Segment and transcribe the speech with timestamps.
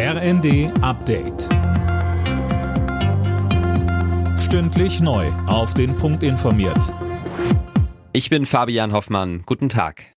[0.00, 1.48] RND Update.
[4.38, 5.26] Stündlich neu.
[5.48, 6.78] Auf den Punkt informiert.
[8.12, 9.42] Ich bin Fabian Hoffmann.
[9.44, 10.14] Guten Tag.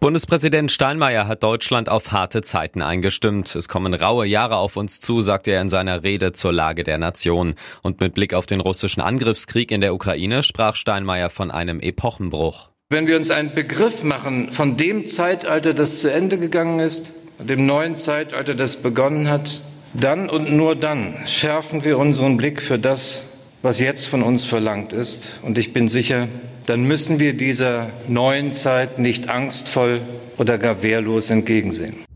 [0.00, 3.54] Bundespräsident Steinmeier hat Deutschland auf harte Zeiten eingestimmt.
[3.54, 6.96] Es kommen raue Jahre auf uns zu, sagte er in seiner Rede zur Lage der
[6.96, 7.56] Nation.
[7.82, 12.70] Und mit Blick auf den russischen Angriffskrieg in der Ukraine sprach Steinmeier von einem Epochenbruch.
[12.88, 17.66] Wenn wir uns einen Begriff machen von dem Zeitalter, das zu Ende gegangen ist, dem
[17.66, 19.60] neuen Zeitalter, das begonnen hat,
[19.94, 23.26] dann und nur dann schärfen wir unseren Blick für das,
[23.62, 25.30] was jetzt von uns verlangt ist.
[25.42, 26.28] Und ich bin sicher,
[26.66, 30.00] dann müssen wir dieser neuen Zeit nicht angstvoll
[30.36, 32.07] oder gar wehrlos entgegensehen.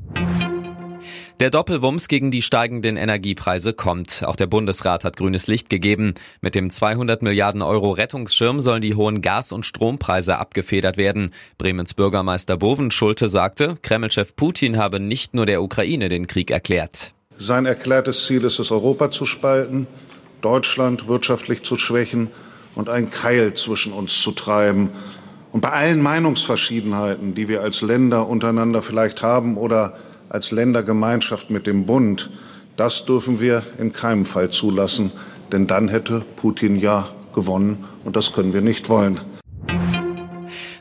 [1.42, 4.22] Der Doppelwumms gegen die steigenden Energiepreise kommt.
[4.24, 6.14] Auch der Bundesrat hat grünes Licht gegeben.
[6.40, 11.34] Mit dem 200 Milliarden Euro Rettungsschirm sollen die hohen Gas- und Strompreise abgefedert werden.
[11.58, 17.12] Bremens Bürgermeister Boven Schulte sagte, Kremlchef Putin habe nicht nur der Ukraine den Krieg erklärt.
[17.38, 19.88] Sein erklärtes Ziel ist es, Europa zu spalten,
[20.42, 22.28] Deutschland wirtschaftlich zu schwächen
[22.76, 24.90] und ein Keil zwischen uns zu treiben.
[25.50, 29.94] Und bei allen Meinungsverschiedenheiten, die wir als Länder untereinander vielleicht haben oder
[30.32, 32.30] als Ländergemeinschaft mit dem Bund,
[32.76, 35.12] das dürfen wir in keinem Fall zulassen,
[35.52, 39.20] denn dann hätte Putin ja gewonnen und das können wir nicht wollen.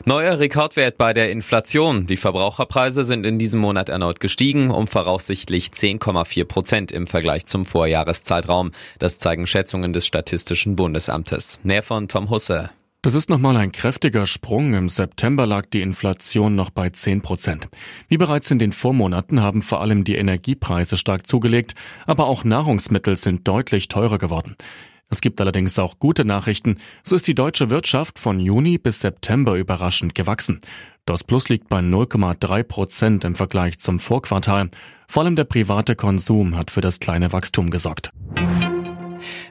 [0.04, 2.08] Neuer Rekordwert bei der Inflation.
[2.08, 7.64] Die Verbraucherpreise sind in diesem Monat erneut gestiegen, um voraussichtlich 10,4 Prozent im Vergleich zum
[7.64, 8.72] Vorjahreszeitraum.
[8.98, 11.60] Das zeigen Schätzungen des Statistischen Bundesamtes.
[11.62, 12.70] Mehr von Tom Husse.
[13.04, 14.74] Das ist nochmal ein kräftiger Sprung.
[14.74, 17.68] Im September lag die Inflation noch bei 10 Prozent.
[18.06, 21.74] Wie bereits in den Vormonaten haben vor allem die Energiepreise stark zugelegt,
[22.06, 24.54] aber auch Nahrungsmittel sind deutlich teurer geworden.
[25.10, 26.76] Es gibt allerdings auch gute Nachrichten.
[27.02, 30.60] So ist die deutsche Wirtschaft von Juni bis September überraschend gewachsen.
[31.04, 34.70] Das Plus liegt bei 0,3 Prozent im Vergleich zum Vorquartal.
[35.08, 38.12] Vor allem der private Konsum hat für das kleine Wachstum gesorgt.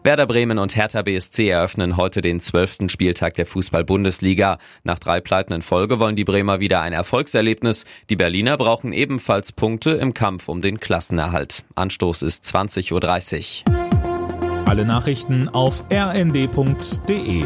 [0.04, 4.58] Werder Bremen und Hertha BSC eröffnen heute den zwölften Spieltag der Fußball-Bundesliga.
[4.84, 7.86] Nach drei Pleiten in Folge wollen die Bremer wieder ein Erfolgserlebnis.
[8.10, 11.64] Die Berliner brauchen ebenfalls Punkte im Kampf um den Klassenerhalt.
[11.76, 14.68] Anstoß ist 20.30 Uhr.
[14.68, 17.46] Alle Nachrichten auf rnd.de